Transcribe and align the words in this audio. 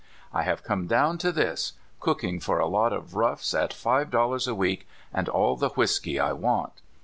''I 0.33 0.41
have 0.41 0.63
come 0.63 0.87
down 0.87 1.19
to 1.19 1.31
this— 1.31 1.73
cooking 1.99 2.39
for 2.39 2.57
a 2.57 2.65
lot 2.65 2.91
of 2.91 3.13
roughs 3.13 3.53
at 3.53 3.71
five 3.71 4.09
dollars 4.09 4.47
a 4.47 4.55
week 4.55 4.87
and 5.13 5.29
all 5.29 5.55
the 5.55 5.69
whisky 5.69 6.17
1 6.19 6.41
want. 6.41 6.73